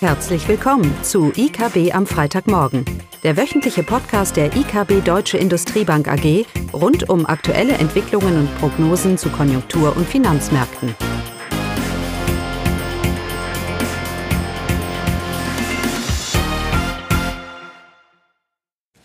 Herzlich 0.00 0.46
willkommen 0.46 0.94
zu 1.02 1.32
IKB 1.34 1.94
am 1.94 2.06
Freitagmorgen, 2.06 2.84
der 3.22 3.38
wöchentliche 3.38 3.82
Podcast 3.82 4.36
der 4.36 4.54
IKB 4.54 5.02
Deutsche 5.02 5.38
Industriebank 5.38 6.06
AG 6.06 6.44
rund 6.74 7.08
um 7.08 7.24
aktuelle 7.24 7.72
Entwicklungen 7.72 8.40
und 8.40 8.58
Prognosen 8.58 9.16
zu 9.16 9.30
Konjunktur- 9.30 9.96
und 9.96 10.06
Finanzmärkten. 10.06 10.94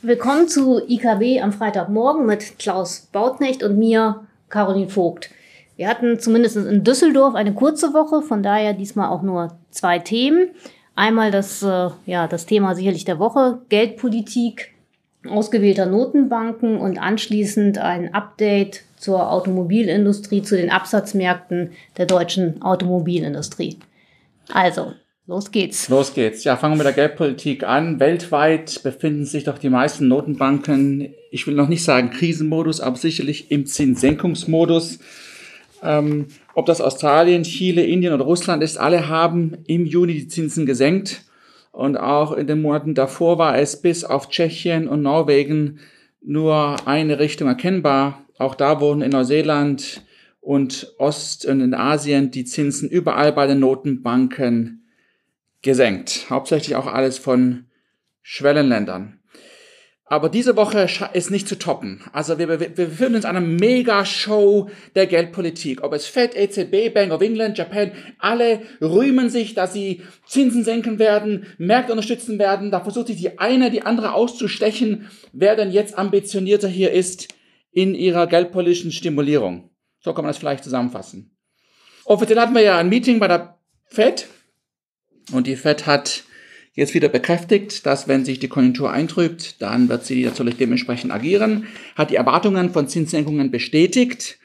Willkommen 0.01 0.49
zu 0.49 0.81
IKB 0.85 1.41
am 1.41 1.53
Freitagmorgen 1.53 2.25
mit 2.25 2.59
Klaus 2.59 3.07
Bautnecht 3.13 3.63
und 3.63 3.79
mir, 3.79 4.27
Caroline 4.49 4.89
Vogt. 4.89 5.29
Wir 5.77 5.87
hatten 5.87 6.19
zumindest 6.19 6.57
in 6.57 6.83
Düsseldorf 6.83 7.33
eine 7.33 7.53
kurze 7.53 7.93
Woche, 7.93 8.21
von 8.21 8.43
daher 8.43 8.73
diesmal 8.73 9.07
auch 9.07 9.21
nur 9.21 9.57
zwei 9.69 9.97
Themen. 9.97 10.49
Einmal 10.95 11.31
das, 11.31 11.63
äh, 11.63 11.89
ja, 12.05 12.27
das 12.27 12.45
Thema 12.45 12.75
sicherlich 12.75 13.05
der 13.05 13.19
Woche, 13.19 13.61
Geldpolitik 13.69 14.73
ausgewählter 15.27 15.85
Notenbanken 15.85 16.77
und 16.77 16.97
anschließend 16.97 17.77
ein 17.77 18.13
Update 18.13 18.83
zur 18.97 19.31
Automobilindustrie, 19.31 20.41
zu 20.41 20.57
den 20.57 20.69
Absatzmärkten 20.69 21.71
der 21.97 22.05
deutschen 22.05 22.61
Automobilindustrie. 22.61 23.77
Also, 24.51 24.93
los 25.27 25.51
geht's. 25.51 25.89
Los 25.89 26.13
geht's. 26.13 26.43
Ja, 26.43 26.55
fangen 26.57 26.73
wir 26.73 26.79
mit 26.79 26.85
der 26.87 27.07
Geldpolitik 27.07 27.63
an. 27.63 27.99
Weltweit 27.99 28.81
befinden 28.83 29.25
sich 29.25 29.43
doch 29.43 29.57
die 29.57 29.69
meisten 29.69 30.07
Notenbanken, 30.07 31.13
ich 31.31 31.47
will 31.47 31.55
noch 31.55 31.69
nicht 31.69 31.83
sagen 31.83 32.09
Krisenmodus, 32.09 32.81
aber 32.81 32.97
sicherlich 32.97 33.51
im 33.51 33.65
Zinssenkungsmodus. 33.65 34.99
Ähm, 35.83 36.27
ob 36.53 36.65
das 36.65 36.81
Australien, 36.81 37.43
Chile, 37.43 37.83
Indien 37.83 38.13
oder 38.13 38.25
Russland 38.25 38.63
ist, 38.63 38.77
alle 38.77 39.07
haben 39.07 39.57
im 39.67 39.85
Juni 39.85 40.13
die 40.13 40.27
Zinsen 40.27 40.65
gesenkt. 40.65 41.23
Und 41.71 41.97
auch 41.97 42.33
in 42.33 42.47
den 42.47 42.61
Monaten 42.61 42.95
davor 42.95 43.37
war 43.37 43.57
es 43.57 43.81
bis 43.81 44.03
auf 44.03 44.29
Tschechien 44.29 44.87
und 44.87 45.01
Norwegen 45.01 45.79
nur 46.21 46.75
eine 46.85 47.19
Richtung 47.19 47.47
erkennbar. 47.47 48.25
Auch 48.37 48.55
da 48.55 48.81
wurden 48.81 49.01
in 49.01 49.11
Neuseeland 49.11 50.03
und 50.41 50.93
Ost- 50.97 51.45
und 51.45 51.61
in 51.61 51.73
Asien 51.73 52.31
die 52.31 52.45
Zinsen 52.45 52.89
überall 52.89 53.31
bei 53.31 53.47
den 53.47 53.59
Notenbanken 53.59 54.87
gesenkt. 55.61 56.27
Hauptsächlich 56.29 56.75
auch 56.75 56.87
alles 56.87 57.17
von 57.17 57.65
Schwellenländern. 58.21 59.20
Aber 60.11 60.27
diese 60.27 60.57
Woche 60.57 60.89
ist 61.13 61.31
nicht 61.31 61.47
zu 61.47 61.57
toppen. 61.57 62.03
Also 62.11 62.37
wir, 62.37 62.59
wir, 62.59 62.67
befinden 62.67 63.15
uns 63.15 63.23
in 63.23 63.29
einer 63.29 63.39
Mega-Show 63.39 64.69
der 64.93 65.07
Geldpolitik. 65.07 65.85
Ob 65.85 65.93
es 65.93 66.05
Fed, 66.05 66.35
EZB, 66.35 66.93
Bank 66.93 67.13
of 67.13 67.21
England, 67.21 67.57
Japan, 67.57 67.93
alle 68.19 68.59
rühmen 68.81 69.29
sich, 69.29 69.53
dass 69.53 69.71
sie 69.71 70.01
Zinsen 70.25 70.65
senken 70.65 70.99
werden, 70.99 71.45
Märkte 71.57 71.93
unterstützen 71.93 72.39
werden. 72.39 72.71
Da 72.71 72.81
versucht 72.81 73.07
sich 73.07 73.15
die 73.15 73.39
eine, 73.39 73.71
die 73.71 73.83
andere 73.83 74.11
auszustechen, 74.11 75.09
wer 75.31 75.55
denn 75.55 75.71
jetzt 75.71 75.97
ambitionierter 75.97 76.67
hier 76.67 76.91
ist 76.91 77.29
in 77.71 77.95
ihrer 77.95 78.27
geldpolitischen 78.27 78.91
Stimulierung. 78.91 79.69
So 80.01 80.13
kann 80.13 80.25
man 80.25 80.31
das 80.31 80.39
vielleicht 80.39 80.65
zusammenfassen. 80.65 81.37
Offiziell 82.03 82.41
hatten 82.41 82.53
wir 82.53 82.63
ja 82.63 82.77
ein 82.77 82.89
Meeting 82.89 83.19
bei 83.19 83.29
der 83.29 83.59
Fed 83.85 84.27
und 85.31 85.47
die 85.47 85.55
Fed 85.55 85.85
hat 85.85 86.25
jetzt 86.73 86.93
wieder 86.93 87.09
bekräftigt, 87.09 87.85
dass 87.85 88.07
wenn 88.07 88.25
sich 88.25 88.39
die 88.39 88.47
Konjunktur 88.47 88.91
eintrübt, 88.91 89.61
dann 89.61 89.89
wird 89.89 90.05
sie 90.05 90.23
natürlich 90.23 90.57
dementsprechend 90.57 91.11
agieren, 91.11 91.67
hat 91.95 92.11
die 92.11 92.15
Erwartungen 92.15 92.71
von 92.71 92.87
Zinssenkungen 92.87 93.51
bestätigt. 93.51 94.39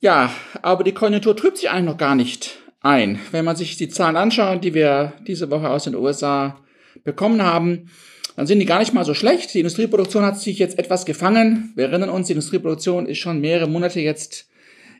Ja, 0.00 0.32
aber 0.62 0.84
die 0.84 0.92
Konjunktur 0.92 1.36
trübt 1.36 1.58
sich 1.58 1.70
eigentlich 1.70 1.86
noch 1.86 1.98
gar 1.98 2.14
nicht 2.14 2.58
ein. 2.80 3.18
Wenn 3.30 3.44
man 3.44 3.56
sich 3.56 3.76
die 3.76 3.88
Zahlen 3.88 4.16
anschaut, 4.16 4.64
die 4.64 4.74
wir 4.74 5.12
diese 5.26 5.50
Woche 5.50 5.68
aus 5.68 5.84
den 5.84 5.96
USA 5.96 6.60
bekommen 7.04 7.42
haben, 7.42 7.90
dann 8.36 8.46
sind 8.46 8.60
die 8.60 8.66
gar 8.66 8.78
nicht 8.78 8.94
mal 8.94 9.04
so 9.04 9.14
schlecht. 9.14 9.52
Die 9.54 9.58
Industrieproduktion 9.58 10.24
hat 10.24 10.38
sich 10.38 10.60
jetzt 10.60 10.78
etwas 10.78 11.04
gefangen. 11.04 11.72
Wir 11.74 11.86
erinnern 11.86 12.10
uns, 12.10 12.28
die 12.28 12.34
Industrieproduktion 12.34 13.06
ist 13.06 13.18
schon 13.18 13.40
mehrere 13.40 13.68
Monate 13.68 14.00
jetzt 14.00 14.48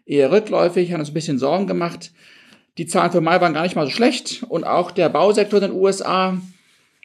eher 0.04 0.32
rückläufig, 0.32 0.92
hat 0.92 0.98
uns 0.98 1.10
ein 1.10 1.14
bisschen 1.14 1.38
Sorgen 1.38 1.68
gemacht. 1.68 2.10
Die 2.78 2.86
Zahlen 2.86 3.10
für 3.10 3.20
Mai 3.20 3.40
waren 3.40 3.54
gar 3.54 3.64
nicht 3.64 3.74
mal 3.74 3.86
so 3.86 3.92
schlecht 3.92 4.44
und 4.48 4.64
auch 4.64 4.92
der 4.92 5.08
Bausektor 5.08 5.60
in 5.60 5.70
den 5.70 5.78
USA 5.78 6.40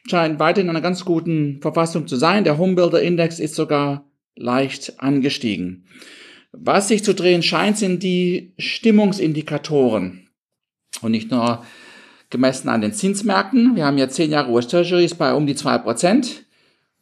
scheint 0.08 0.40
weiterhin 0.40 0.70
in 0.70 0.76
einer 0.76 0.84
ganz 0.84 1.04
guten 1.04 1.60
Verfassung 1.62 2.08
zu 2.08 2.16
sein. 2.16 2.44
Der 2.44 2.60
Homebuilder 2.60 3.02
Index 3.02 3.40
ist 3.40 3.56
sogar 3.56 4.06
leicht 4.36 5.00
angestiegen. 5.02 5.86
Was 6.52 6.90
sich 6.90 7.04
zu 7.04 7.16
drehen 7.16 7.42
scheint, 7.42 7.80
sind 7.80 8.04
die 8.04 8.54
Stimmungsindikatoren 8.60 10.30
und 11.02 11.12
nicht 11.12 11.32
nur 11.32 11.66
gemessen 12.30 12.70
an 12.70 12.82
den 12.82 12.94
Zinsmärkten. 12.94 13.76
Wir 13.76 13.86
haben 13.86 13.98
ja 13.98 14.10
zehn 14.10 14.30
Jahre 14.30 14.52
US 14.52 14.68
Treasuries 14.68 15.16
bei 15.16 15.34
um 15.34 15.48
die 15.48 15.56
zwei 15.56 15.80
Prozent, 15.80 16.46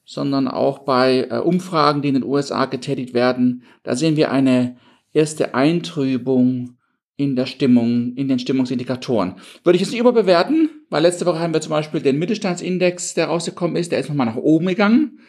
sondern 0.06 0.48
auch 0.48 0.80
bei 0.80 1.28
äh, 1.30 1.40
Umfragen, 1.40 2.02
die 2.02 2.08
in 2.08 2.14
den 2.16 2.24
USA 2.24 2.66
getätigt 2.66 3.14
werden. 3.14 3.64
Da 3.84 3.98
sehen 3.98 4.16
wir 4.16 4.32
eine 4.32 4.78
erste 5.12 5.56
Eintrübung 5.56 6.78
in 7.22 7.36
der 7.36 7.46
Stimmung, 7.46 8.16
in 8.16 8.28
den 8.28 8.40
Stimmungsindikatoren. 8.40 9.36
Würde 9.64 9.78
ich 9.78 9.84
es 9.84 9.92
nicht 9.92 10.00
überbewerten, 10.00 10.70
weil 10.90 11.04
letzte 11.04 11.28
Woche 11.28 11.40
haben 11.40 11.54
wir 11.54 11.62
zum 11.62 11.70
Beispiel 11.70 12.02
den 12.02 12.18
Mittelstandsindex, 12.18 13.14
der 13.14 13.28
rausgekommen 13.28 13.76
ist, 13.76 13.92
der 13.92 14.00
ist 14.00 14.10
nochmal 14.10 14.26
nach 14.26 14.38
oben 14.38 14.66
gegangen. 14.66 15.20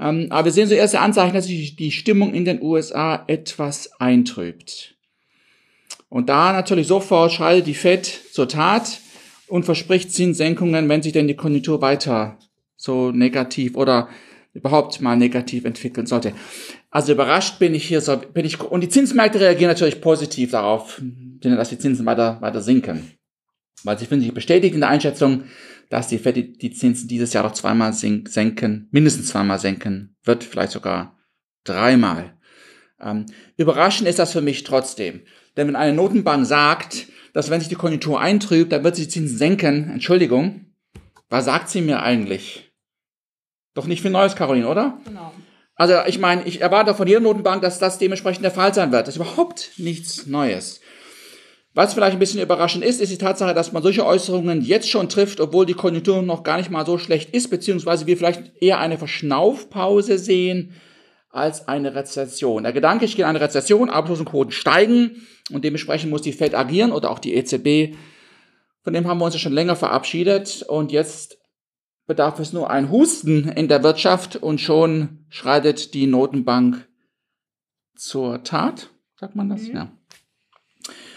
Ähm, 0.00 0.28
aber 0.30 0.46
wir 0.46 0.52
sehen 0.52 0.68
so 0.68 0.74
erste 0.74 1.00
Anzeichen, 1.00 1.34
dass 1.34 1.46
sich 1.46 1.76
die 1.76 1.92
Stimmung 1.92 2.32
in 2.32 2.46
den 2.46 2.62
USA 2.62 3.24
etwas 3.26 3.92
eintrübt. 4.00 4.96
Und 6.08 6.30
da 6.30 6.52
natürlich 6.52 6.86
sofort 6.86 7.32
schreitet 7.32 7.66
die 7.66 7.74
Fed 7.74 8.06
zur 8.06 8.48
Tat 8.48 9.00
und 9.46 9.64
verspricht 9.64 10.12
Zinssenkungen, 10.12 10.88
wenn 10.88 11.02
sich 11.02 11.12
denn 11.12 11.28
die 11.28 11.36
Konjunktur 11.36 11.82
weiter 11.82 12.38
so 12.76 13.10
negativ 13.10 13.76
oder 13.76 14.08
überhaupt 14.54 15.00
mal 15.02 15.16
negativ 15.16 15.64
entwickeln 15.64 16.06
sollte. 16.06 16.32
Also 16.94 17.10
überrascht 17.10 17.58
bin 17.58 17.74
ich 17.74 17.88
hier 17.88 18.00
so, 18.00 18.16
bin 18.16 18.46
ich, 18.46 18.60
und 18.60 18.80
die 18.80 18.88
Zinsmärkte 18.88 19.40
reagieren 19.40 19.68
natürlich 19.68 20.00
positiv 20.00 20.52
darauf, 20.52 21.02
dass 21.40 21.70
die 21.70 21.78
Zinsen 21.78 22.06
weiter, 22.06 22.40
weiter 22.40 22.62
sinken. 22.62 23.10
Weil 23.82 23.98
sie 23.98 24.06
finden 24.06 24.22
sich 24.22 24.32
bestätigt 24.32 24.74
in 24.74 24.80
der 24.80 24.90
Einschätzung, 24.90 25.42
dass 25.90 26.06
die 26.06 26.18
Fed 26.18 26.62
die 26.62 26.70
Zinsen 26.70 27.08
dieses 27.08 27.32
Jahr 27.32 27.42
noch 27.42 27.54
zweimal 27.54 27.92
senken, 27.92 28.86
mindestens 28.92 29.26
zweimal 29.26 29.58
senken, 29.58 30.14
wird 30.22 30.44
vielleicht 30.44 30.70
sogar 30.70 31.18
dreimal. 31.64 32.38
Ähm, 33.00 33.26
überraschend 33.56 34.08
ist 34.08 34.20
das 34.20 34.30
für 34.30 34.40
mich 34.40 34.62
trotzdem. 34.62 35.22
Denn 35.56 35.66
wenn 35.66 35.76
eine 35.76 35.94
Notenbank 35.94 36.46
sagt, 36.46 37.08
dass 37.32 37.50
wenn 37.50 37.58
sich 37.58 37.68
die 37.68 37.74
Konjunktur 37.74 38.20
eintrübt, 38.20 38.70
dann 38.70 38.84
wird 38.84 38.94
sie 38.94 39.02
die 39.02 39.08
Zinsen 39.08 39.36
senken, 39.36 39.90
Entschuldigung, 39.90 40.66
was 41.28 41.46
sagt 41.46 41.70
sie 41.70 41.80
mir 41.80 42.04
eigentlich? 42.04 42.70
Doch 43.74 43.86
nicht 43.86 44.00
viel 44.00 44.12
Neues, 44.12 44.36
Caroline, 44.36 44.68
oder? 44.68 45.00
Genau. 45.04 45.32
Also 45.76 45.94
ich 46.06 46.18
meine, 46.18 46.44
ich 46.44 46.60
erwarte 46.60 46.94
von 46.94 47.06
jeder 47.06 47.20
Notenbank, 47.20 47.62
dass 47.62 47.78
das 47.78 47.98
dementsprechend 47.98 48.44
der 48.44 48.52
Fall 48.52 48.72
sein 48.72 48.92
wird. 48.92 49.08
Das 49.08 49.16
ist 49.16 49.20
überhaupt 49.20 49.72
nichts 49.76 50.26
Neues. 50.26 50.80
Was 51.76 51.94
vielleicht 51.94 52.12
ein 52.12 52.20
bisschen 52.20 52.40
überraschend 52.40 52.84
ist, 52.84 53.00
ist 53.00 53.10
die 53.10 53.18
Tatsache, 53.18 53.52
dass 53.52 53.72
man 53.72 53.82
solche 53.82 54.06
Äußerungen 54.06 54.62
jetzt 54.62 54.88
schon 54.88 55.08
trifft, 55.08 55.40
obwohl 55.40 55.66
die 55.66 55.74
Konjunktur 55.74 56.22
noch 56.22 56.44
gar 56.44 56.58
nicht 56.58 56.70
mal 56.70 56.86
so 56.86 56.98
schlecht 56.98 57.34
ist, 57.34 57.50
beziehungsweise 57.50 58.06
wir 58.06 58.16
vielleicht 58.16 58.52
eher 58.62 58.78
eine 58.78 58.96
Verschnaufpause 58.96 60.18
sehen 60.18 60.74
als 61.30 61.66
eine 61.66 61.96
Rezession. 61.96 62.62
Der 62.62 62.72
Gedanke, 62.72 63.04
ich 63.04 63.16
gehe 63.16 63.24
in 63.24 63.28
eine 63.28 63.40
Rezession, 63.40 63.90
Arbeitslosenquoten 63.90 64.52
steigen 64.52 65.26
und 65.50 65.64
dementsprechend 65.64 66.10
muss 66.10 66.22
die 66.22 66.32
Fed 66.32 66.54
agieren 66.54 66.92
oder 66.92 67.10
auch 67.10 67.18
die 67.18 67.34
EZB. 67.34 67.96
Von 68.84 68.92
dem 68.92 69.08
haben 69.08 69.18
wir 69.18 69.24
uns 69.24 69.34
ja 69.34 69.40
schon 69.40 69.52
länger 69.52 69.74
verabschiedet 69.74 70.62
und 70.62 70.92
jetzt 70.92 71.38
bedarf 72.06 72.38
es 72.38 72.52
nur 72.52 72.70
ein 72.70 72.90
Husten 72.90 73.48
in 73.48 73.68
der 73.68 73.82
Wirtschaft 73.82 74.36
und 74.36 74.60
schon 74.60 75.24
schreitet 75.28 75.94
die 75.94 76.06
Notenbank 76.06 76.86
zur 77.96 78.42
Tat, 78.42 78.90
sagt 79.18 79.36
man 79.36 79.48
das? 79.48 79.62
Mhm. 79.62 79.74
Ja. 79.74 79.92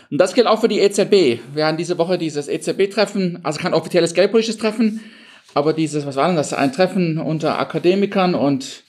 Und 0.10 0.20
das 0.20 0.34
gilt 0.34 0.48
auch 0.48 0.62
für 0.62 0.70
die 0.70 0.80
EZB. 0.80 1.40
Wir 1.54 1.66
haben 1.66 1.78
diese 1.78 1.98
Woche 1.98 2.18
dieses 2.18 2.48
EZB-Treffen, 2.48 3.40
also 3.44 3.60
kein 3.60 3.74
offizielles 3.74 4.14
geldpolitisches 4.14 4.58
Treffen, 4.58 5.02
aber 5.54 5.74
dieses, 5.74 6.06
was 6.06 6.16
war 6.16 6.28
denn 6.28 6.38
das? 6.38 6.54
Ein 6.54 6.72
Treffen 6.72 7.18
unter 7.18 7.60
Akademikern 7.60 8.36
und 8.36 8.84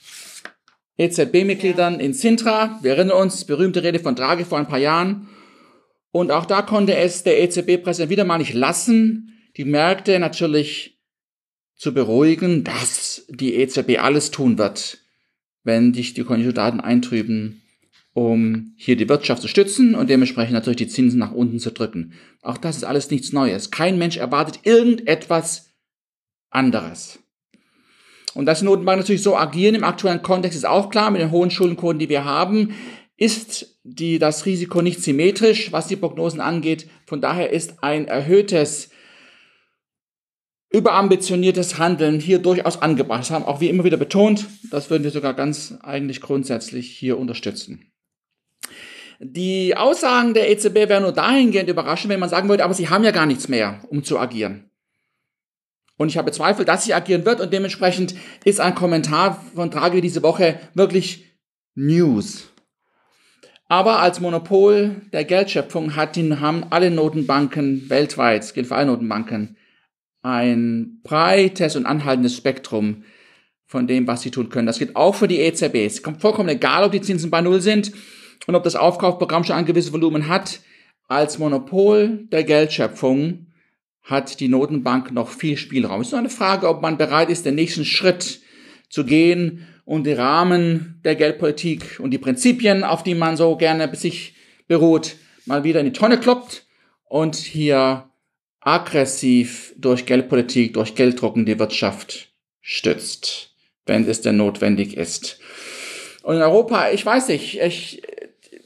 EZB-Mitgliedern 0.97 1.95
ja. 1.95 1.99
in 1.99 2.13
Sintra. 2.13 2.79
Wir 2.81 2.91
erinnern 2.91 3.17
uns, 3.17 3.45
berühmte 3.45 3.83
Rede 3.83 3.99
von 3.99 4.15
Draghi 4.15 4.45
vor 4.45 4.59
ein 4.59 4.67
paar 4.67 4.79
Jahren. 4.79 5.27
Und 6.11 6.31
auch 6.31 6.45
da 6.45 6.61
konnte 6.61 6.95
es 6.95 7.23
der 7.23 7.41
EZB-Präsident 7.41 8.09
wieder 8.09 8.25
mal 8.25 8.37
nicht 8.37 8.53
lassen, 8.53 9.33
die 9.57 9.65
Märkte 9.65 10.19
natürlich 10.19 10.98
zu 11.79 11.93
beruhigen, 11.93 12.65
dass 12.65 13.25
die 13.29 13.55
EZB 13.55 13.99
alles 13.99 14.31
tun 14.31 14.57
wird, 14.57 14.99
wenn 15.63 15.93
sich 15.93 16.13
die 16.13 16.25
Konjunkturdaten 16.25 16.81
eintrüben, 16.81 17.61
um 18.13 18.73
hier 18.75 18.97
die 18.97 19.07
Wirtschaft 19.07 19.41
zu 19.41 19.47
stützen 19.47 19.95
und 19.95 20.09
dementsprechend 20.09 20.53
natürlich 20.53 20.77
die 20.77 20.87
Zinsen 20.89 21.19
nach 21.19 21.31
unten 21.31 21.57
zu 21.57 21.71
drücken. 21.71 22.13
Auch 22.41 22.57
das 22.57 22.75
ist 22.75 22.83
alles 22.83 23.09
nichts 23.09 23.31
Neues. 23.31 23.71
Kein 23.71 23.97
Mensch 23.97 24.17
erwartet 24.17 24.59
irgendetwas 24.63 25.73
anderes. 26.49 27.19
Und 28.33 28.45
dass 28.45 28.59
die 28.59 28.65
Notenbanken 28.65 28.99
natürlich 28.99 29.23
so 29.23 29.37
agieren 29.37 29.75
im 29.75 29.85
aktuellen 29.85 30.21
Kontext 30.21 30.57
ist 30.57 30.65
auch 30.65 30.89
klar. 30.89 31.11
Mit 31.11 31.21
den 31.21 31.31
hohen 31.31 31.49
Schuldenquoten, 31.49 31.99
die 31.99 32.09
wir 32.09 32.25
haben, 32.25 32.73
ist 33.15 33.79
die, 33.83 34.19
das 34.19 34.45
Risiko 34.45 34.81
nicht 34.81 35.01
symmetrisch, 35.01 35.71
was 35.71 35.87
die 35.87 35.95
Prognosen 35.95 36.41
angeht. 36.41 36.89
Von 37.05 37.21
daher 37.21 37.51
ist 37.51 37.83
ein 37.83 38.05
erhöhtes 38.05 38.89
überambitioniertes 40.71 41.77
Handeln 41.77 42.19
hier 42.19 42.39
durchaus 42.39 42.81
angebracht. 42.81 43.21
Das 43.21 43.31
haben 43.31 43.45
auch 43.45 43.59
wir 43.59 43.69
immer 43.69 43.83
wieder 43.83 43.97
betont. 43.97 44.47
Das 44.71 44.89
würden 44.89 45.03
wir 45.03 45.11
sogar 45.11 45.33
ganz 45.33 45.73
eigentlich 45.81 46.21
grundsätzlich 46.21 46.89
hier 46.89 47.17
unterstützen. 47.17 47.91
Die 49.19 49.75
Aussagen 49.75 50.33
der 50.33 50.49
EZB 50.49 50.87
wären 50.87 51.03
nur 51.03 51.11
dahingehend 51.11 51.69
überraschend, 51.69 52.09
wenn 52.09 52.21
man 52.21 52.29
sagen 52.29 52.47
würde, 52.47 52.63
aber 52.63 52.73
sie 52.73 52.89
haben 52.89 53.03
ja 53.03 53.11
gar 53.11 53.25
nichts 53.25 53.49
mehr, 53.49 53.81
um 53.89 54.03
zu 54.03 54.17
agieren. 54.17 54.69
Und 55.97 56.07
ich 56.07 56.17
habe 56.17 56.31
Zweifel, 56.31 56.63
dass 56.63 56.85
sie 56.85 56.93
agieren 56.93 57.25
wird 57.25 57.41
und 57.41 57.51
dementsprechend 57.51 58.15
ist 58.45 58.61
ein 58.61 58.75
Kommentar 58.75 59.43
von 59.53 59.69
Draghi 59.69 59.99
diese 59.99 60.23
Woche 60.23 60.57
wirklich 60.73 61.25
News. 61.75 62.47
Aber 63.67 63.99
als 63.99 64.21
Monopol 64.21 65.01
der 65.11 65.25
Geldschöpfung 65.25 65.97
hat 65.97 66.15
haben 66.15 66.63
alle 66.69 66.89
Notenbanken 66.89 67.89
weltweit, 67.89 68.53
gilt 68.53 68.67
für 68.67 68.75
alle 68.75 68.87
Notenbanken, 68.87 69.57
ein 70.21 70.99
breites 71.03 71.75
und 71.75 71.85
anhaltendes 71.85 72.35
Spektrum 72.35 73.03
von 73.65 73.87
dem, 73.87 74.07
was 74.07 74.21
sie 74.21 74.31
tun 74.31 74.49
können. 74.49 74.67
Das 74.67 74.79
gilt 74.79 74.95
auch 74.95 75.15
für 75.15 75.27
die 75.27 75.39
EZB. 75.39 75.85
Es 75.85 76.03
kommt 76.03 76.21
vollkommen 76.21 76.49
egal, 76.49 76.83
ob 76.83 76.91
die 76.91 77.01
Zinsen 77.01 77.29
bei 77.29 77.41
Null 77.41 77.61
sind 77.61 77.91
und 78.47 78.55
ob 78.55 78.63
das 78.63 78.75
Aufkaufprogramm 78.75 79.43
schon 79.43 79.55
ein 79.55 79.65
gewisses 79.65 79.93
Volumen 79.93 80.27
hat. 80.27 80.61
Als 81.07 81.39
Monopol 81.39 82.27
der 82.31 82.43
Geldschöpfung 82.43 83.47
hat 84.03 84.39
die 84.39 84.47
Notenbank 84.47 85.11
noch 85.11 85.29
viel 85.29 85.57
Spielraum. 85.57 86.01
Es 86.01 86.07
ist 86.07 86.11
nur 86.11 86.19
eine 86.19 86.29
Frage, 86.29 86.67
ob 86.67 86.81
man 86.81 86.97
bereit 86.97 87.29
ist, 87.29 87.45
den 87.45 87.55
nächsten 87.55 87.85
Schritt 87.85 88.41
zu 88.89 89.05
gehen 89.05 89.67
und 89.85 90.05
die 90.05 90.13
Rahmen 90.13 90.99
der 91.03 91.15
Geldpolitik 91.15 91.99
und 91.99 92.11
die 92.11 92.17
Prinzipien, 92.17 92.83
auf 92.83 93.03
die 93.03 93.15
man 93.15 93.37
so 93.37 93.55
gerne 93.55 93.95
sich 93.95 94.35
beruht, 94.67 95.15
mal 95.45 95.63
wieder 95.63 95.79
in 95.79 95.87
die 95.87 95.93
Tonne 95.93 96.19
kloppt 96.19 96.65
und 97.05 97.35
hier 97.35 98.08
aggressiv 98.69 99.73
durch 99.77 100.05
Geldpolitik, 100.05 100.75
durch 100.75 100.93
Gelddrucken 100.93 101.45
die 101.45 101.57
Wirtschaft 101.57 102.29
stützt, 102.61 103.51
wenn 103.85 104.07
es 104.07 104.21
denn 104.21 104.37
notwendig 104.37 104.95
ist. 104.95 105.39
Und 106.21 106.35
in 106.35 106.41
Europa, 106.41 106.91
ich 106.91 107.03
weiß 107.03 107.29
nicht, 107.29 107.59
ich, 107.59 108.01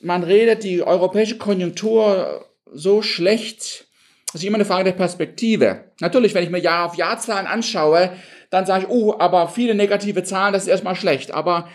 man 0.01 0.23
redet 0.23 0.63
die 0.63 0.83
europäische 0.83 1.37
Konjunktur 1.37 2.45
so 2.73 3.01
schlecht, 3.01 3.85
das 4.33 4.41
ist 4.41 4.47
immer 4.47 4.57
eine 4.57 4.65
Frage 4.65 4.85
der 4.85 4.93
Perspektive. 4.93 5.85
Natürlich, 6.01 6.33
wenn 6.33 6.43
ich 6.43 6.49
mir 6.49 6.59
Jahr 6.59 6.87
auf 6.87 6.95
Jahr 6.95 7.19
Zahlen 7.19 7.45
anschaue, 7.45 8.11
dann 8.49 8.65
sage 8.65 8.85
ich, 8.85 8.89
oh, 8.89 9.15
aber 9.17 9.47
viele 9.47 9.75
negative 9.75 10.23
Zahlen, 10.23 10.53
das 10.53 10.63
ist 10.63 10.69
erstmal 10.69 10.95
schlecht. 10.95 11.31
Aber 11.31 11.69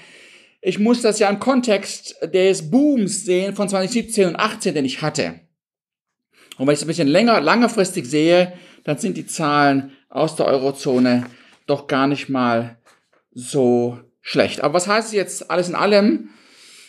ich 0.61 0.79
muss 0.79 1.01
das 1.01 1.21
ja 1.21 1.31
im 1.31 1.39
Kontext 1.39 2.17
des 2.23 2.71
Booms 2.71 3.25
sehen 3.25 3.55
von 3.55 3.69
2017 3.69 4.27
und 4.27 4.35
2018, 4.35 4.75
den 4.75 4.85
ich 4.85 5.01
hatte. 5.03 5.41
Und 6.59 6.67
wenn 6.67 6.75
ich 6.75 6.81
es 6.81 6.85
ein 6.85 6.89
bisschen 6.89 7.09
länger, 7.09 7.41
langfristig 7.41 8.07
sehe, 8.07 8.53
dann 8.85 8.99
sind 8.99 9.17
die 9.17 9.27
Zahlen 9.27 9.93
aus 10.09 10.37
der 10.37 10.47
Eurozone 10.47 11.27
doch 11.67 11.87
gar 11.87 12.07
nicht 12.07 12.29
mal 12.29 12.79
so 13.33 13.99
schlecht. 14.21 14.61
Aber 14.61 14.75
was 14.75 14.89
heißt 14.89 15.13
jetzt 15.13 15.51
alles 15.51 15.69
in 15.69 15.75
allem? 15.75 16.31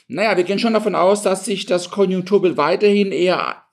Naja, 0.07 0.36
wir 0.36 0.44
gehen 0.44 0.60
schon 0.60 0.74
davon 0.74 0.95
aus, 0.95 1.21
dass 1.21 1.45
sich 1.45 1.66
das 1.66 1.92
Konjunkturbild 1.92 2.57
weiterhin 2.57 3.12
eher 3.12 3.63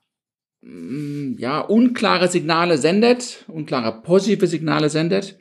mm, 0.60 1.37
ja, 1.38 1.60
unklare 1.60 2.28
Signale 2.28 2.76
sendet, 2.76 3.44
unklare 3.48 4.02
positive 4.02 4.46
Signale 4.46 4.90
sendet. 4.90 5.38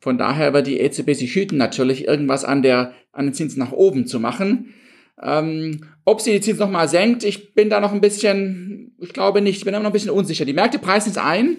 Von 0.00 0.16
daher 0.16 0.54
wird 0.54 0.68
die 0.68 0.78
EZB 0.78 1.14
sich 1.14 1.34
hüten, 1.34 1.58
natürlich 1.58 2.06
irgendwas 2.06 2.44
an, 2.44 2.62
der, 2.62 2.94
an 3.10 3.26
den 3.26 3.34
Zinsen 3.34 3.58
nach 3.58 3.72
oben 3.72 4.06
zu 4.06 4.20
machen. 4.20 4.74
Ähm, 5.22 5.84
ob 6.04 6.20
sie 6.20 6.32
die 6.32 6.40
Zinsen 6.40 6.60
nochmal 6.60 6.88
senkt, 6.88 7.24
ich 7.24 7.54
bin 7.54 7.70
da 7.70 7.80
noch 7.80 7.92
ein 7.92 8.00
bisschen, 8.00 8.96
ich 9.00 9.12
glaube 9.12 9.40
nicht, 9.40 9.58
ich 9.58 9.64
bin 9.64 9.74
immer 9.74 9.82
noch 9.82 9.90
ein 9.90 9.92
bisschen 9.92 10.10
unsicher. 10.10 10.44
Die 10.44 10.52
Märkte 10.52 10.78
preisen 10.78 11.10
es 11.10 11.18
ein. 11.18 11.58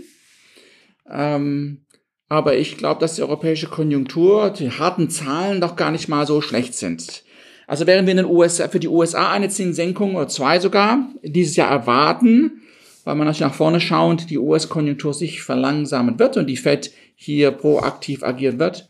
Ähm, 1.10 1.86
aber 2.30 2.56
ich 2.56 2.78
glaube, 2.78 3.02
dass 3.02 3.16
die 3.16 3.24
europäische 3.24 3.68
Konjunktur, 3.68 4.52
die 4.52 4.72
harten 4.72 5.10
Zahlen 5.10 5.62
doch 5.62 5.76
gar 5.76 5.92
nicht 5.92 6.08
mal 6.08 6.28
so 6.28 6.42
schlecht 6.42 6.76
sind. 6.76 7.24
Also 7.68 7.86
während 7.86 8.08
wir 8.08 8.12
in 8.12 8.18
den 8.18 8.26
USA, 8.26 8.68
für 8.68 8.80
die 8.80 8.88
USA 8.88 9.32
eine 9.32 9.50
Zinssenkung 9.50 10.16
oder 10.16 10.28
zwei 10.28 10.60
sogar 10.60 11.10
dieses 11.24 11.56
Jahr 11.56 11.70
erwarten, 11.70 12.62
weil 13.04 13.16
man 13.16 13.26
natürlich 13.26 13.48
nach 13.48 13.56
vorne 13.56 13.82
schauend 13.82 14.30
die 14.30 14.38
US-Konjunktur 14.38 15.14
sich 15.14 15.42
verlangsamen 15.42 16.20
wird 16.20 16.38
und 16.38 16.48
die 16.48 16.58
Fed 16.58 16.92
hier 17.16 17.52
proaktiv 17.52 18.24
agieren 18.24 18.60
wird, 18.60 18.90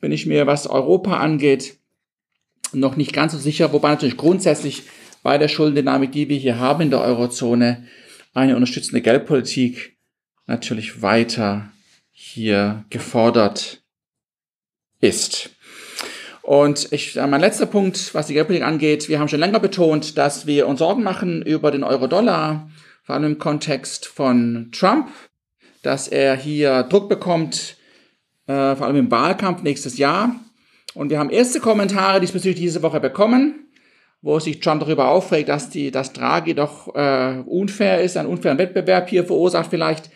bin 0.00 0.12
ich 0.12 0.26
mir, 0.26 0.46
was 0.46 0.66
Europa 0.66 1.16
angeht, 1.16 1.77
noch 2.72 2.96
nicht 2.96 3.12
ganz 3.12 3.32
so 3.32 3.38
sicher, 3.38 3.72
wobei 3.72 3.90
natürlich 3.90 4.16
grundsätzlich 4.16 4.84
bei 5.22 5.38
der 5.38 5.48
Schuldendynamik, 5.48 6.12
die 6.12 6.28
wir 6.28 6.36
hier 6.36 6.58
haben 6.58 6.82
in 6.82 6.90
der 6.90 7.00
Eurozone, 7.00 7.86
eine 8.34 8.54
unterstützende 8.54 9.02
Geldpolitik 9.02 9.96
natürlich 10.46 11.02
weiter 11.02 11.70
hier 12.10 12.84
gefordert 12.90 13.82
ist. 15.00 15.50
Und 16.42 16.92
ich, 16.92 17.16
mein 17.16 17.40
letzter 17.40 17.66
Punkt, 17.66 18.14
was 18.14 18.26
die 18.26 18.34
Geldpolitik 18.34 18.66
angeht, 18.66 19.08
wir 19.08 19.18
haben 19.18 19.28
schon 19.28 19.40
länger 19.40 19.60
betont, 19.60 20.16
dass 20.16 20.46
wir 20.46 20.66
uns 20.66 20.78
Sorgen 20.78 21.02
machen 21.02 21.42
über 21.42 21.70
den 21.70 21.84
Euro-Dollar, 21.84 22.70
vor 23.02 23.14
allem 23.14 23.32
im 23.32 23.38
Kontext 23.38 24.06
von 24.06 24.70
Trump, 24.72 25.10
dass 25.82 26.08
er 26.08 26.36
hier 26.36 26.84
Druck 26.84 27.08
bekommt, 27.08 27.76
äh, 28.46 28.74
vor 28.76 28.86
allem 28.86 28.96
im 28.96 29.10
Wahlkampf 29.10 29.62
nächstes 29.62 29.98
Jahr. 29.98 30.36
Und 30.98 31.10
wir 31.10 31.20
haben 31.20 31.30
erste 31.30 31.60
Kommentare 31.60 32.18
diesbezüglich 32.18 32.58
diese 32.58 32.82
Woche 32.82 32.98
bekommen, 32.98 33.68
wo 34.20 34.40
sich 34.40 34.58
Trump 34.58 34.80
darüber 34.80 35.10
aufregt, 35.10 35.48
dass 35.48 35.70
die, 35.70 35.92
dass 35.92 36.12
Draghi 36.12 36.54
doch 36.54 36.92
äh, 36.92 37.40
unfair 37.46 38.02
ist, 38.02 38.16
einen 38.16 38.28
unfairen 38.28 38.58
Wettbewerb 38.58 39.08
hier 39.08 39.24
verursacht 39.24 39.70
vielleicht, 39.70 40.10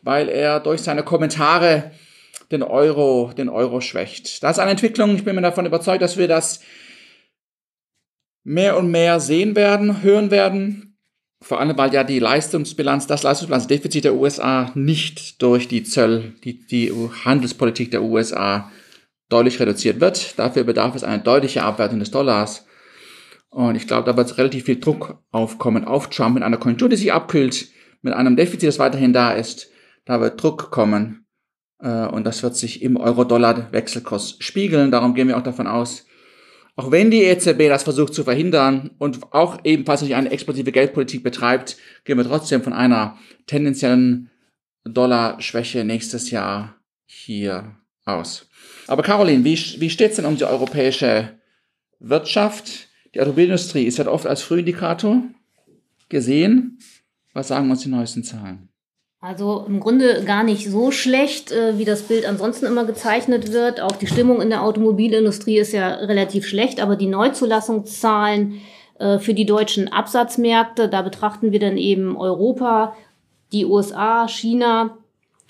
weil 0.00 0.30
er 0.30 0.58
durch 0.58 0.80
seine 0.80 1.02
Kommentare 1.02 1.90
den 2.50 2.62
Euro, 2.62 3.30
den 3.36 3.50
Euro 3.50 3.82
schwächt. 3.82 4.42
Das 4.42 4.52
ist 4.52 4.58
eine 4.58 4.70
Entwicklung, 4.70 5.16
ich 5.16 5.24
bin 5.24 5.34
mir 5.34 5.42
davon 5.42 5.66
überzeugt, 5.66 6.00
dass 6.00 6.16
wir 6.16 6.28
das 6.28 6.60
mehr 8.42 8.78
und 8.78 8.90
mehr 8.90 9.20
sehen 9.20 9.54
werden, 9.54 10.02
hören 10.02 10.30
werden. 10.30 10.96
Vor 11.42 11.60
allem, 11.60 11.76
weil 11.76 11.92
ja 11.92 12.04
die 12.04 12.20
Leistungsbilanz, 12.20 13.06
das 13.06 13.22
Leistungsbilanzdefizit 13.22 14.04
der 14.04 14.14
USA 14.14 14.72
nicht 14.74 15.42
durch 15.42 15.68
die 15.68 15.82
Zöll, 15.82 16.32
die, 16.42 16.66
die 16.66 16.90
Handelspolitik 17.22 17.90
der 17.90 18.02
USA 18.02 18.70
deutlich 19.32 19.58
reduziert 19.60 20.00
wird. 20.00 20.38
Dafür 20.38 20.64
bedarf 20.64 20.94
es 20.94 21.04
eine 21.04 21.22
deutliche 21.22 21.62
Abwertung 21.62 21.98
des 21.98 22.10
Dollars. 22.10 22.66
Und 23.50 23.74
ich 23.74 23.86
glaube, 23.86 24.04
da 24.04 24.16
wird 24.16 24.38
relativ 24.38 24.64
viel 24.64 24.80
Druck 24.80 25.18
aufkommen 25.30 25.84
auf 25.84 26.08
Trump 26.10 26.34
mit 26.34 26.42
einer 26.42 26.56
Konjunktur, 26.56 26.88
die 26.88 26.96
sich 26.96 27.12
abkühlt, 27.12 27.68
mit 28.00 28.14
einem 28.14 28.36
Defizit, 28.36 28.68
das 28.68 28.78
weiterhin 28.78 29.12
da 29.12 29.32
ist. 29.32 29.70
Da 30.04 30.20
wird 30.20 30.42
Druck 30.42 30.70
kommen. 30.70 31.26
Äh, 31.80 32.06
und 32.06 32.24
das 32.24 32.42
wird 32.42 32.56
sich 32.56 32.82
im 32.82 32.96
Euro-Dollar-Wechselkurs 32.96 34.36
spiegeln. 34.38 34.90
Darum 34.90 35.14
gehen 35.14 35.28
wir 35.28 35.36
auch 35.36 35.42
davon 35.42 35.66
aus, 35.66 36.06
auch 36.74 36.90
wenn 36.90 37.10
die 37.10 37.24
EZB 37.24 37.68
das 37.68 37.82
versucht 37.82 38.14
zu 38.14 38.24
verhindern 38.24 38.92
und 38.98 39.32
auch 39.32 39.58
ebenfalls 39.64 40.02
nicht 40.02 40.14
eine 40.14 40.30
explosive 40.30 40.72
Geldpolitik 40.72 41.22
betreibt, 41.22 41.76
gehen 42.04 42.16
wir 42.16 42.24
trotzdem 42.24 42.62
von 42.62 42.72
einer 42.72 43.18
tendenziellen 43.46 44.30
Dollarschwäche 44.84 45.84
nächstes 45.84 46.30
Jahr 46.30 46.76
hier 47.04 47.76
aus. 48.04 48.48
Aber 48.86 49.02
Caroline, 49.02 49.44
wie, 49.44 49.56
wie 49.56 49.90
steht 49.90 50.10
es 50.10 50.16
denn 50.16 50.26
um 50.26 50.36
die 50.36 50.44
europäische 50.44 51.30
Wirtschaft? 52.00 52.88
Die 53.14 53.20
Automobilindustrie 53.20 53.84
ist 53.84 53.98
ja 53.98 54.06
oft 54.06 54.26
als 54.26 54.42
Frühindikator 54.42 55.22
gesehen. 56.08 56.78
Was 57.32 57.48
sagen 57.48 57.70
uns 57.70 57.82
die 57.82 57.88
neuesten 57.88 58.24
Zahlen? 58.24 58.68
Also 59.20 59.64
im 59.68 59.78
Grunde 59.78 60.24
gar 60.24 60.42
nicht 60.42 60.68
so 60.68 60.90
schlecht, 60.90 61.52
äh, 61.52 61.78
wie 61.78 61.84
das 61.84 62.02
Bild 62.02 62.26
ansonsten 62.26 62.66
immer 62.66 62.84
gezeichnet 62.84 63.52
wird. 63.52 63.80
Auch 63.80 63.92
die 63.92 64.08
Stimmung 64.08 64.42
in 64.42 64.50
der 64.50 64.62
Automobilindustrie 64.62 65.58
ist 65.58 65.72
ja 65.72 65.94
relativ 65.94 66.44
schlecht, 66.44 66.80
aber 66.80 66.96
die 66.96 67.06
Neuzulassungszahlen 67.06 68.60
äh, 68.98 69.20
für 69.20 69.32
die 69.32 69.46
deutschen 69.46 69.86
Absatzmärkte, 69.92 70.88
da 70.88 71.02
betrachten 71.02 71.52
wir 71.52 71.60
dann 71.60 71.76
eben 71.76 72.16
Europa, 72.16 72.96
die 73.52 73.64
USA, 73.64 74.26
China, 74.26 74.98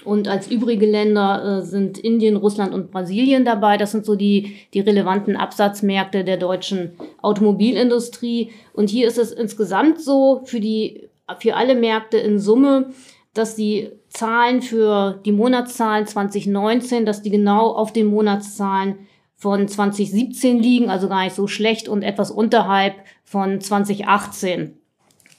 und 0.05 0.29
als 0.29 0.51
übrige 0.51 0.87
Länder 0.87 1.59
äh, 1.59 1.63
sind 1.63 1.99
Indien, 1.99 2.37
Russland 2.37 2.75
und 2.75 2.91
Brasilien 2.91 3.45
dabei. 3.45 3.77
Das 3.77 3.93
sind 3.93 4.05
so 4.05 4.15
die, 4.15 4.57
die 4.75 4.81
relevanten 4.81 5.37
Absatzmärkte 5.37 6.25
der 6.25 6.37
deutschen 6.37 6.93
Automobilindustrie. 7.21 8.51
Und 8.73 8.91
hier 8.91 9.07
ist 9.07 9.19
es 9.19 9.33
insgesamt 9.33 10.01
so 10.01 10.43
für 10.45 10.61
die, 10.61 11.09
für 11.39 11.57
alle 11.57 11.75
Märkte 11.75 12.19
in 12.19 12.39
Summe, 12.39 12.91
dass 13.35 13.57
die 13.57 13.91
Zahlen 14.09 14.61
für 14.61 15.21
die 15.25 15.33
Monatszahlen 15.33 16.07
2019, 16.07 17.07
dass 17.07 17.23
die 17.23 17.31
genau 17.31 17.73
auf 17.73 17.93
den 17.93 18.07
Monatszahlen 18.07 19.07
von 19.37 19.67
2017 19.67 20.59
liegen, 20.59 20.91
also 20.91 21.09
gar 21.09 21.25
nicht 21.25 21.35
so 21.35 21.47
schlecht 21.47 21.89
und 21.89 22.03
etwas 22.03 22.31
unterhalb 22.31 22.95
von 23.25 23.61
2018. 23.61 24.82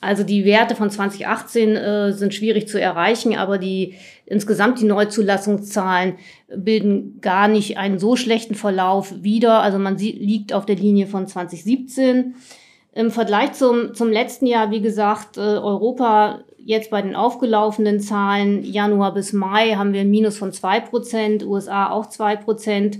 Also 0.03 0.23
die 0.23 0.43
Werte 0.43 0.75
von 0.75 0.89
2018 0.89 1.75
äh, 1.75 2.11
sind 2.11 2.33
schwierig 2.33 2.67
zu 2.67 2.79
erreichen, 2.79 3.37
aber 3.37 3.57
die 3.57 3.95
insgesamt 4.25 4.81
die 4.81 4.85
Neuzulassungszahlen 4.85 6.15
bilden 6.55 7.19
gar 7.21 7.47
nicht 7.47 7.77
einen 7.77 7.99
so 7.99 8.15
schlechten 8.15 8.55
Verlauf 8.55 9.23
wieder. 9.23 9.61
Also 9.61 9.79
man 9.79 9.97
liegt 9.97 10.53
auf 10.53 10.65
der 10.65 10.75
Linie 10.75 11.07
von 11.07 11.27
2017. 11.27 12.35
Im 12.93 13.11
Vergleich 13.11 13.53
zum, 13.53 13.93
zum 13.93 14.11
letzten 14.11 14.45
Jahr, 14.45 14.71
wie 14.71 14.81
gesagt, 14.81 15.37
äh, 15.37 15.41
Europa 15.41 16.43
jetzt 16.57 16.91
bei 16.91 17.01
den 17.01 17.15
aufgelaufenen 17.15 17.99
Zahlen 17.99 18.63
Januar 18.63 19.13
bis 19.13 19.33
Mai 19.33 19.75
haben 19.75 19.93
wir 19.93 20.01
ein 20.01 20.11
Minus 20.11 20.37
von 20.37 20.51
zwei 20.51 20.79
Prozent, 20.79 21.45
USA 21.45 21.89
auch 21.89 22.07
zwei 22.07 22.35
Prozent. 22.35 22.99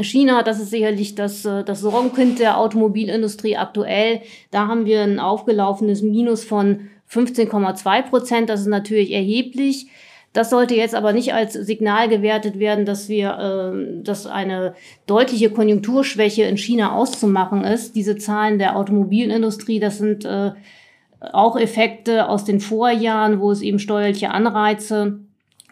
China, 0.00 0.42
das 0.42 0.60
ist 0.60 0.70
sicherlich 0.70 1.14
das, 1.14 1.44
äh, 1.44 1.62
das 1.62 1.80
Sorgenkind 1.80 2.38
der 2.38 2.58
Automobilindustrie 2.58 3.56
aktuell. 3.56 4.22
Da 4.50 4.66
haben 4.66 4.86
wir 4.86 5.02
ein 5.02 5.20
aufgelaufenes 5.20 6.02
Minus 6.02 6.44
von 6.44 6.88
15,2 7.08 8.02
Prozent. 8.02 8.48
Das 8.48 8.60
ist 8.60 8.66
natürlich 8.66 9.12
erheblich. 9.12 9.86
Das 10.32 10.50
sollte 10.50 10.74
jetzt 10.74 10.96
aber 10.96 11.12
nicht 11.12 11.32
als 11.32 11.52
Signal 11.52 12.08
gewertet 12.08 12.58
werden, 12.58 12.84
dass 12.84 13.08
wir, 13.08 13.38
äh, 13.38 14.02
dass 14.02 14.26
eine 14.26 14.74
deutliche 15.06 15.50
Konjunkturschwäche 15.50 16.42
in 16.42 16.56
China 16.56 16.96
auszumachen 16.96 17.62
ist. 17.62 17.94
Diese 17.94 18.16
Zahlen 18.16 18.58
der 18.58 18.76
Automobilindustrie, 18.76 19.78
das 19.78 19.98
sind 19.98 20.24
äh, 20.24 20.50
auch 21.32 21.56
Effekte 21.56 22.28
aus 22.28 22.44
den 22.44 22.58
Vorjahren, 22.58 23.40
wo 23.40 23.52
es 23.52 23.62
eben 23.62 23.78
steuerliche 23.78 24.32
Anreize 24.32 25.20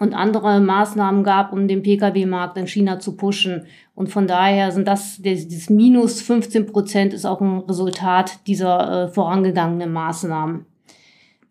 und 0.02 0.14
andere 0.14 0.59
Maßnahmen 0.59 1.23
gab, 1.23 1.52
um 1.52 1.68
den 1.68 1.85
Pkw-Markt 1.85 2.59
in 2.59 2.66
China 2.66 2.99
zu 2.99 3.16
pushen. 3.16 3.66
Und 3.94 4.09
von 4.09 4.26
daher 4.26 4.73
sind 4.73 4.88
das, 4.88 5.23
dieses 5.23 5.71
Minus 5.71 6.21
15 6.23 6.66
Prozent 6.66 7.14
ist 7.14 7.25
auch 7.25 7.40
ein 7.40 7.61
Resultat 7.61 8.40
dieser 8.49 9.04
äh, 9.04 9.09
vorangegangenen 9.09 9.92
Maßnahmen. 9.92 10.66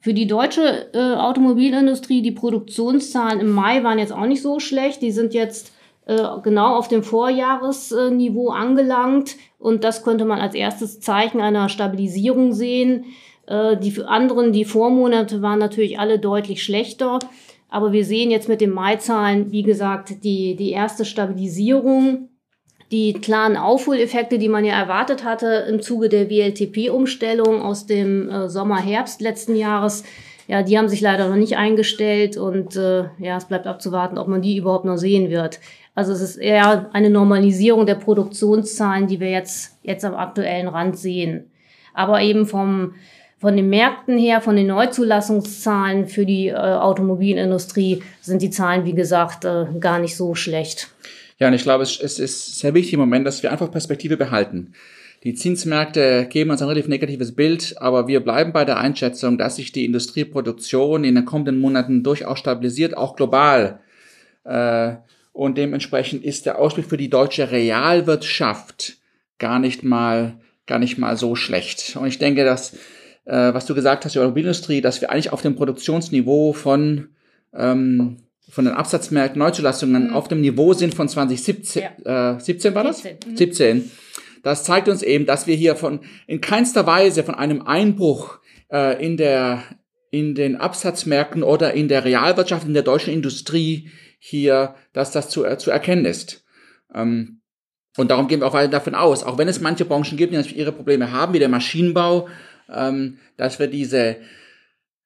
Für 0.02 0.14
die 0.14 0.28
deutsche 0.28 0.94
äh, 0.94 1.16
Automobilindustrie, 1.16 2.22
die 2.22 2.34
Produktionszahlen 2.34 3.40
im 3.40 3.52
Mai 3.52 3.86
waren 3.86 4.00
jetzt 4.00 4.12
auch 4.12 4.26
nicht 4.26 4.42
so 4.42 4.60
schlecht. 4.60 5.02
Die 5.02 5.12
sind 5.12 5.34
jetzt 5.34 5.72
äh, 6.06 6.18
genau 6.44 6.76
auf 6.76 6.90
dem 6.90 7.04
Vorjahresniveau 7.04 8.50
angelangt. 8.50 9.38
Und 9.60 9.86
das 9.86 10.04
könnte 10.04 10.26
man 10.26 10.42
als 10.42 10.56
erstes 10.56 11.00
Zeichen 11.00 11.40
einer 11.40 11.70
Stabilisierung 11.70 12.52
sehen. 12.52 13.06
Äh, 13.48 13.78
die 13.78 14.04
anderen, 14.04 14.52
die 14.52 14.66
Vormonate 14.66 15.42
waren 15.42 15.60
natürlich 15.60 16.00
alle 16.00 16.20
deutlich 16.20 16.64
schlechter. 16.64 17.20
Aber 17.72 17.92
wir 17.92 18.06
sehen 18.06 18.30
jetzt 18.30 18.48
mit 18.48 18.62
den 18.62 18.70
Mai-Zahlen, 18.70 19.52
wie 19.52 19.64
gesagt, 19.64 20.24
die, 20.24 20.56
die 20.56 20.70
erste 20.70 21.06
Stabilisierung 21.06 22.28
die 22.92 23.14
klaren 23.14 23.56
Aufholeffekte, 23.56 24.38
die 24.38 24.50
man 24.50 24.66
ja 24.66 24.74
erwartet 24.78 25.24
hatte 25.24 25.66
im 25.70 25.82
Zuge 25.82 26.10
der 26.10 26.30
WLTP-Umstellung 26.30 27.62
aus 27.62 27.86
dem 27.86 28.30
äh, 28.30 28.50
Sommer-Herbst 28.50 29.22
letzten 29.22 29.56
Jahres, 29.56 30.04
ja, 30.48 30.64
die 30.64 30.78
haben 30.78 30.90
sich 30.90 31.00
leider 31.00 31.30
noch 31.30 31.38
nicht 31.38 31.56
eingestellt 31.56 32.36
und 32.36 32.76
äh, 32.76 33.06
ja, 33.20 33.38
es 33.38 33.46
bleibt 33.46 33.68
abzuwarten, 33.68 34.18
ob 34.18 34.28
man 34.28 34.42
die 34.42 34.58
überhaupt 34.58 34.84
noch 34.84 34.98
sehen 34.98 35.30
wird. 35.30 35.62
Also 35.96 36.12
es 36.12 36.20
ist 36.20 36.36
eher 36.36 36.90
eine 36.94 37.10
Normalisierung 37.10 37.86
der 37.86 37.96
Produktionszahlen, 37.96 39.08
die 39.08 39.22
wir 39.22 39.30
jetzt, 39.30 39.78
jetzt 39.84 40.04
am 40.04 40.16
aktuellen 40.16 40.68
Rand 40.68 40.98
sehen. 40.98 41.52
Aber 41.94 42.22
eben 42.22 42.46
vom, 42.46 42.96
von 43.42 43.58
den 43.58 43.70
Märkten 43.70 44.20
her, 44.20 44.40
von 44.40 44.56
den 44.56 44.68
Neuzulassungszahlen 44.68 46.06
für 46.06 46.28
die 46.28 46.50
äh, 46.50 46.54
Automobilindustrie 46.54 48.04
sind 48.22 48.44
die 48.44 48.52
Zahlen, 48.52 48.86
wie 48.86 48.94
gesagt, 48.94 49.46
äh, 49.46 49.66
gar 49.80 49.98
nicht 49.98 50.16
so 50.16 50.36
schlecht. 50.36 50.90
Ja, 51.40 51.48
und 51.48 51.56
ich 51.56 51.64
glaube, 51.64 51.82
es, 51.82 52.00
es 52.00 52.20
ist 52.20 52.60
sehr 52.60 52.76
wichtig 52.76 52.94
im 52.94 53.00
Moment, 53.00 53.26
dass 53.26 53.42
wir 53.42 53.52
einfach 53.52 53.72
Perspektive 53.72 54.16
behalten. 54.16 54.74
Die 55.24 55.34
Zinsmärkte 55.34 56.28
geben 56.30 56.52
uns 56.52 56.62
ein 56.62 56.68
relativ 56.68 56.88
negatives 56.88 57.36
Bild, 57.36 57.74
aber 57.80 58.08
wir 58.08 58.20
bleiben 58.20 58.54
bei 58.54 58.64
der 58.64 58.78
Einschätzung, 58.78 59.40
dass 59.40 59.56
sich 59.56 59.72
die 59.72 59.86
Industrieproduktion 59.86 61.04
in 61.04 61.16
den 61.16 61.26
kommenden 61.26 61.60
Monaten 61.60 62.04
durchaus 62.04 62.38
stabilisiert, 62.38 62.96
auch 62.96 63.16
global. 63.16 63.80
Äh, 64.44 64.98
und 65.34 65.58
dementsprechend 65.58 66.24
ist 66.24 66.46
der 66.46 66.60
Ausblick 66.60 66.86
für 66.86 66.98
die 66.98 67.10
deutsche 67.10 67.50
Realwirtschaft 67.50 68.98
gar 69.40 69.58
nicht 69.58 69.82
mal, 69.82 70.40
gar 70.68 70.78
nicht 70.78 71.00
mal 71.00 71.18
so 71.18 71.36
schlecht. 71.36 71.96
Und 71.96 72.06
ich 72.06 72.20
denke, 72.20 72.46
dass, 72.46 72.78
äh, 73.26 73.54
was 73.54 73.66
du 73.66 73.76
gesagt 73.76 74.06
hast, 74.06 74.16
die 74.16 74.20
Automobilindustrie, 74.20 74.82
dass 74.82 75.02
wir 75.02 75.12
eigentlich 75.12 75.32
auf 75.32 75.42
dem 75.42 75.56
Produktionsniveau 75.56 76.54
von 76.54 77.10
ähm, 77.54 78.18
von 78.50 78.66
den 78.66 78.74
Absatzmärkten 78.74 79.40
Neuzulassungen 79.40 80.10
mhm. 80.10 80.14
auf 80.14 80.28
dem 80.28 80.42
Niveau 80.42 80.74
sind 80.74 80.94
von 80.94 81.08
2017. 81.08 81.84
Ja. 82.04 82.36
Äh, 82.36 82.40
17 82.40 82.76
war 82.76 82.84
das? 82.84 83.02
17. 83.02 83.32
Mhm. 83.32 83.38
17. 83.38 83.92
Das 84.44 84.64
zeigt 84.64 84.90
uns 84.90 85.04
eben, 85.04 85.26
dass 85.26 85.48
wir 85.48 85.56
hier 85.56 85.76
von 85.76 86.02
in 86.28 86.42
keinster 86.42 86.86
Weise 86.86 87.24
von 87.24 87.36
einem 87.36 87.62
Einbruch 87.62 88.40
äh, 88.72 89.04
in 89.04 89.18
der 89.18 89.64
in 90.10 90.36
den 90.36 90.58
Absatzmärkten 90.58 91.42
oder 91.42 91.74
in 91.74 91.88
der 91.88 92.04
Realwirtschaft, 92.04 92.68
in 92.68 92.74
der 92.74 92.84
deutschen 92.84 93.14
Industrie 93.14 93.90
hier, 94.20 94.76
dass 94.92 95.12
das 95.12 95.30
zu, 95.30 95.46
äh, 95.46 95.58
zu 95.58 95.72
erkennen 95.72 96.04
ist. 96.04 96.44
Ähm, 96.94 97.42
und 97.98 98.12
darum 98.12 98.28
gehen 98.28 98.42
wir 98.42 98.48
auch 98.48 98.54
weiter 98.54 98.72
davon 98.72 98.94
aus, 98.94 99.24
auch 99.24 99.38
wenn 99.38 99.48
es 99.48 99.62
manche 99.62 99.86
Branchen 99.86 100.18
gibt, 100.18 100.34
die 100.34 100.38
natürlich 100.38 100.58
ihre 100.58 100.74
Probleme 100.74 101.12
haben, 101.12 101.34
wie 101.34 101.40
der 101.40 101.48
Maschinenbau, 101.48 102.28
ähm, 102.74 103.18
dass 103.38 103.60
wir 103.60 103.68
diese 103.68 104.18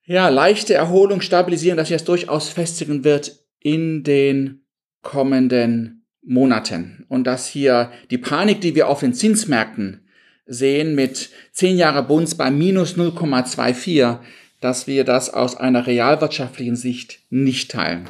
ja, 0.05 0.29
leichte 0.29 0.73
Erholung 0.73 1.21
stabilisieren, 1.21 1.77
dass 1.77 1.87
sich 1.87 1.97
das 1.97 2.05
durchaus 2.05 2.49
festigen 2.49 3.03
wird 3.03 3.39
in 3.59 4.03
den 4.03 4.65
kommenden 5.01 6.05
Monaten. 6.23 7.05
Und 7.07 7.25
dass 7.25 7.47
hier 7.47 7.91
die 8.11 8.17
Panik, 8.17 8.61
die 8.61 8.75
wir 8.75 8.87
auf 8.87 8.99
den 8.99 9.13
Zinsmärkten 9.13 10.07
sehen, 10.45 10.95
mit 10.95 11.29
10 11.53 11.77
Jahre 11.77 12.03
Bunds 12.03 12.35
bei 12.35 12.51
minus 12.51 12.95
0,24, 12.97 14.19
dass 14.61 14.87
wir 14.87 15.03
das 15.03 15.29
aus 15.31 15.55
einer 15.55 15.87
realwirtschaftlichen 15.87 16.75
Sicht 16.75 17.19
nicht 17.29 17.71
teilen. 17.71 18.09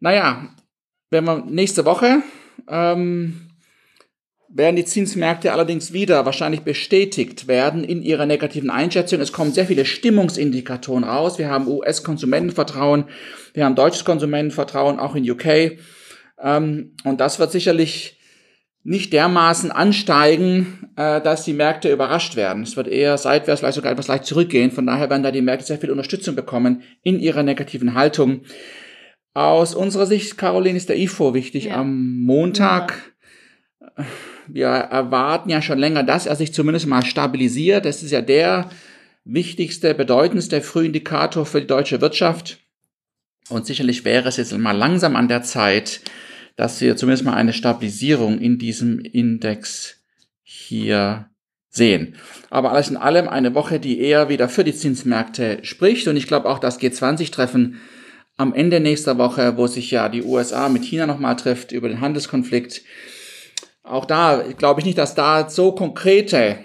Naja, 0.00 0.54
wenn 1.10 1.24
wir 1.24 1.44
nächste 1.44 1.84
Woche 1.84 2.22
ähm, 2.68 3.49
werden 4.52 4.76
die 4.76 4.84
Zinsmärkte 4.84 5.52
allerdings 5.52 5.92
wieder 5.92 6.26
wahrscheinlich 6.26 6.62
bestätigt 6.62 7.46
werden 7.46 7.84
in 7.84 8.02
ihrer 8.02 8.26
negativen 8.26 8.68
Einschätzung. 8.68 9.20
Es 9.20 9.32
kommen 9.32 9.52
sehr 9.52 9.66
viele 9.66 9.84
Stimmungsindikatoren 9.84 11.04
raus. 11.04 11.38
Wir 11.38 11.48
haben 11.48 11.68
US-Konsumentenvertrauen, 11.68 13.04
wir 13.54 13.64
haben 13.64 13.76
deutsches 13.76 14.04
Konsumentenvertrauen, 14.04 14.98
auch 14.98 15.14
in 15.14 15.30
UK. 15.30 15.78
Ähm, 16.42 16.96
und 17.04 17.20
das 17.20 17.38
wird 17.38 17.52
sicherlich 17.52 18.18
nicht 18.82 19.12
dermaßen 19.12 19.70
ansteigen, 19.70 20.90
äh, 20.96 21.20
dass 21.20 21.44
die 21.44 21.52
Märkte 21.52 21.92
überrascht 21.92 22.34
werden. 22.34 22.64
Es 22.64 22.76
wird 22.76 22.88
eher 22.88 23.18
seitwärts, 23.18 23.60
vielleicht 23.60 23.76
sogar 23.76 23.92
etwas 23.92 24.08
leicht 24.08 24.24
zurückgehen. 24.24 24.72
Von 24.72 24.86
daher 24.86 25.10
werden 25.10 25.22
da 25.22 25.30
die 25.30 25.42
Märkte 25.42 25.66
sehr 25.66 25.78
viel 25.78 25.92
Unterstützung 25.92 26.34
bekommen 26.34 26.82
in 27.02 27.20
ihrer 27.20 27.44
negativen 27.44 27.94
Haltung. 27.94 28.40
Aus 29.32 29.76
unserer 29.76 30.06
Sicht, 30.06 30.38
Caroline, 30.38 30.76
ist 30.76 30.88
der 30.88 30.98
IFO 30.98 31.34
wichtig 31.34 31.66
ja. 31.66 31.76
am 31.76 32.18
Montag. 32.20 33.14
Montag 33.96 34.29
wir 34.54 34.66
erwarten 34.66 35.50
ja 35.50 35.62
schon 35.62 35.78
länger, 35.78 36.02
dass 36.02 36.26
er 36.26 36.36
sich 36.36 36.52
zumindest 36.52 36.86
mal 36.86 37.04
stabilisiert. 37.04 37.84
Das 37.84 38.02
ist 38.02 38.10
ja 38.10 38.22
der 38.22 38.70
wichtigste, 39.24 39.94
bedeutendste 39.94 40.60
Frühindikator 40.60 41.46
für 41.46 41.60
die 41.60 41.66
deutsche 41.66 42.00
Wirtschaft. 42.00 42.58
Und 43.48 43.66
sicherlich 43.66 44.04
wäre 44.04 44.28
es 44.28 44.36
jetzt 44.36 44.56
mal 44.56 44.76
langsam 44.76 45.16
an 45.16 45.28
der 45.28 45.42
Zeit, 45.42 46.00
dass 46.56 46.80
wir 46.80 46.96
zumindest 46.96 47.24
mal 47.24 47.34
eine 47.34 47.52
Stabilisierung 47.52 48.38
in 48.38 48.58
diesem 48.58 49.00
Index 49.00 49.96
hier 50.42 51.30
sehen. 51.68 52.16
Aber 52.50 52.72
alles 52.72 52.90
in 52.90 52.96
allem 52.96 53.28
eine 53.28 53.54
Woche, 53.54 53.80
die 53.80 54.00
eher 54.00 54.28
wieder 54.28 54.48
für 54.48 54.64
die 54.64 54.74
Zinsmärkte 54.74 55.60
spricht. 55.62 56.08
Und 56.08 56.16
ich 56.16 56.26
glaube 56.26 56.48
auch 56.48 56.58
das 56.58 56.80
G20-Treffen 56.80 57.80
am 58.36 58.54
Ende 58.54 58.80
nächster 58.80 59.18
Woche, 59.18 59.56
wo 59.56 59.66
sich 59.66 59.90
ja 59.90 60.08
die 60.08 60.22
USA 60.22 60.68
mit 60.68 60.84
China 60.84 61.06
nochmal 61.06 61.36
trifft 61.36 61.72
über 61.72 61.88
den 61.88 62.00
Handelskonflikt, 62.00 62.82
auch 63.90 64.04
da 64.04 64.42
glaube 64.56 64.80
ich 64.80 64.86
nicht, 64.86 64.98
dass 64.98 65.14
da 65.14 65.48
so 65.48 65.72
konkrete 65.72 66.58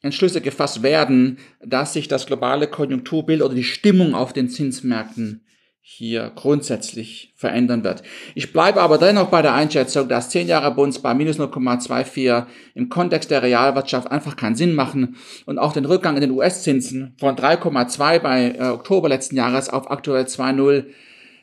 Entschlüsse 0.00 0.40
gefasst 0.40 0.82
werden, 0.82 1.38
dass 1.64 1.92
sich 1.92 2.08
das 2.08 2.26
globale 2.26 2.68
Konjunkturbild 2.68 3.42
oder 3.42 3.54
die 3.54 3.64
Stimmung 3.64 4.14
auf 4.14 4.32
den 4.32 4.48
Zinsmärkten 4.48 5.44
hier 5.80 6.30
grundsätzlich 6.34 7.32
verändern 7.34 7.82
wird. 7.82 8.02
Ich 8.34 8.52
bleibe 8.52 8.82
aber 8.82 8.98
dennoch 8.98 9.28
bei 9.28 9.40
der 9.40 9.54
Einschätzung, 9.54 10.06
dass 10.06 10.28
10 10.28 10.46
Jahre 10.46 10.74
Bunds 10.74 10.98
bei 10.98 11.14
minus 11.14 11.40
0,24 11.40 12.44
im 12.74 12.90
Kontext 12.90 13.30
der 13.30 13.42
Realwirtschaft 13.42 14.10
einfach 14.10 14.36
keinen 14.36 14.54
Sinn 14.54 14.74
machen 14.74 15.16
und 15.46 15.58
auch 15.58 15.72
den 15.72 15.86
Rückgang 15.86 16.16
in 16.16 16.20
den 16.20 16.32
US-Zinsen 16.32 17.16
von 17.18 17.36
3,2 17.36 18.18
bei 18.18 18.50
äh, 18.50 18.68
Oktober 18.68 19.08
letzten 19.08 19.36
Jahres 19.36 19.70
auf 19.70 19.90
aktuell 19.90 20.24
2,0 20.24 20.84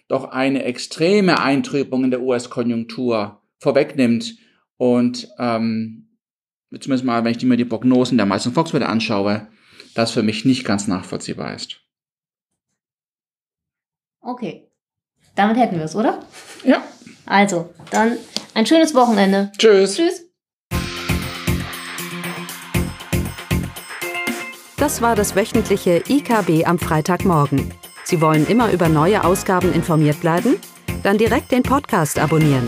doch 0.07 0.25
eine 0.25 0.63
extreme 0.63 1.41
Eintrübung 1.41 2.03
in 2.03 2.11
der 2.11 2.21
US-Konjunktur 2.21 3.41
vorwegnimmt 3.57 4.35
und 4.77 5.27
ähm, 5.39 6.17
zumindest 6.71 7.05
mal, 7.05 7.23
wenn 7.23 7.35
ich 7.35 7.43
mir 7.43 7.57
die 7.57 7.65
Prognosen 7.65 8.17
der 8.17 8.25
meisten 8.25 8.51
Volkswirte 8.51 8.87
anschaue, 8.87 9.47
das 9.93 10.11
für 10.11 10.23
mich 10.23 10.45
nicht 10.45 10.65
ganz 10.65 10.87
nachvollziehbar 10.87 11.53
ist. 11.53 11.81
Okay. 14.21 14.67
Damit 15.35 15.57
hätten 15.57 15.77
wir 15.77 15.85
es, 15.85 15.95
oder? 15.95 16.19
Ja. 16.63 16.83
Also, 17.25 17.73
dann 17.91 18.17
ein 18.53 18.65
schönes 18.65 18.93
Wochenende. 18.93 19.51
Tschüss. 19.57 19.95
Tschüss. 19.95 20.21
Das 24.77 25.01
war 25.01 25.15
das 25.15 25.35
wöchentliche 25.35 26.03
IKB 26.07 26.65
am 26.65 26.77
Freitagmorgen. 26.77 27.73
Sie 28.03 28.21
wollen 28.21 28.45
immer 28.47 28.71
über 28.71 28.89
neue 28.89 29.23
Ausgaben 29.23 29.73
informiert 29.73 30.19
bleiben? 30.21 30.57
Dann 31.03 31.17
direkt 31.17 31.51
den 31.51 31.63
Podcast 31.63 32.19
abonnieren 32.19 32.67